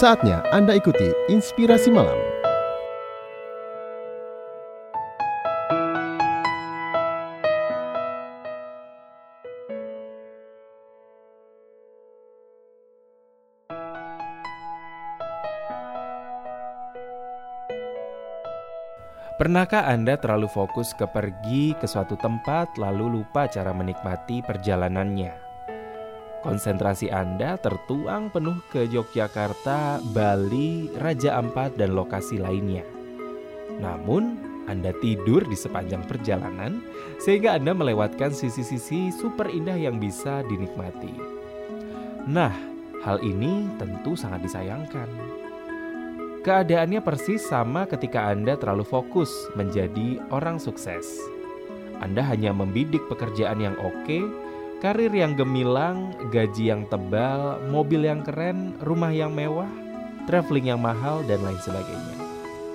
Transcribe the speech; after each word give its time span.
Saatnya 0.00 0.40
Anda 0.48 0.80
ikuti 0.80 1.12
Inspirasi 1.28 1.92
Malam. 1.92 2.16
Pernahkah 19.36 19.84
Anda 19.84 20.16
terlalu 20.16 20.48
fokus 20.48 20.96
ke 20.96 21.04
pergi 21.04 21.76
ke 21.76 21.84
suatu 21.84 22.16
tempat 22.16 22.80
lalu 22.80 23.20
lupa 23.20 23.52
cara 23.52 23.76
menikmati 23.76 24.40
perjalanannya? 24.48 25.49
Konsentrasi 26.40 27.12
Anda 27.12 27.60
tertuang 27.60 28.32
penuh 28.32 28.64
ke 28.72 28.88
Yogyakarta, 28.88 30.00
Bali, 30.16 30.88
Raja 30.96 31.36
Ampat, 31.36 31.76
dan 31.76 31.92
lokasi 31.92 32.40
lainnya. 32.40 32.80
Namun, 33.76 34.40
Anda 34.64 34.96
tidur 35.04 35.44
di 35.44 35.52
sepanjang 35.52 36.08
perjalanan 36.08 36.80
sehingga 37.20 37.60
Anda 37.60 37.76
melewatkan 37.76 38.32
sisi-sisi 38.32 39.12
super 39.12 39.52
indah 39.52 39.76
yang 39.76 40.00
bisa 40.00 40.40
dinikmati. 40.48 41.12
Nah, 42.24 42.56
hal 43.04 43.20
ini 43.20 43.68
tentu 43.76 44.16
sangat 44.16 44.40
disayangkan. 44.40 45.08
Keadaannya 46.40 47.04
persis 47.04 47.44
sama 47.44 47.84
ketika 47.84 48.32
Anda 48.32 48.56
terlalu 48.56 48.88
fokus 48.88 49.28
menjadi 49.60 50.24
orang 50.32 50.56
sukses. 50.56 51.04
Anda 52.00 52.24
hanya 52.24 52.56
membidik 52.56 53.04
pekerjaan 53.12 53.60
yang 53.60 53.76
oke, 53.76 54.24
karir 54.80 55.12
yang 55.12 55.36
gemilang, 55.36 56.16
gaji 56.32 56.72
yang 56.72 56.88
tebal, 56.88 57.60
mobil 57.68 58.08
yang 58.08 58.24
keren, 58.24 58.74
rumah 58.80 59.12
yang 59.12 59.30
mewah, 59.36 59.68
traveling 60.24 60.72
yang 60.72 60.80
mahal, 60.80 61.20
dan 61.28 61.44
lain 61.44 61.60
sebagainya. 61.60 62.16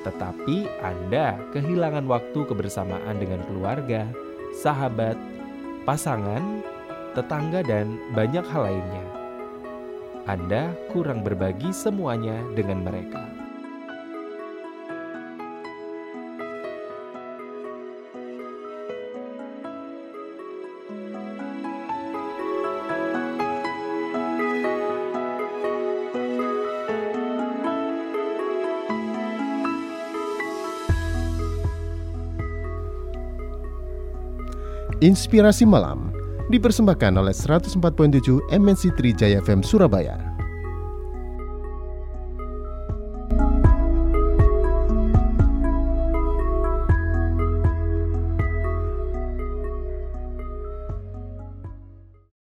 Tetapi 0.00 0.80
Anda 0.80 1.36
kehilangan 1.52 2.08
waktu 2.08 2.40
kebersamaan 2.48 3.20
dengan 3.20 3.44
keluarga, 3.44 4.08
sahabat, 4.56 5.20
pasangan, 5.84 6.64
tetangga, 7.12 7.60
dan 7.60 8.00
banyak 8.16 8.44
hal 8.48 8.64
lainnya. 8.64 9.06
Anda 10.24 10.72
kurang 10.88 11.20
berbagi 11.20 11.68
semuanya 11.68 12.40
dengan 12.56 12.80
mereka. 12.80 13.39
Inspirasi 35.00 35.64
Malam 35.64 36.12
dipersembahkan 36.52 37.16
oleh 37.16 37.32
104.7 37.32 37.80
MNC 38.52 39.00
Trijaya 39.00 39.40
FM 39.40 39.64
Surabaya. 39.64 40.29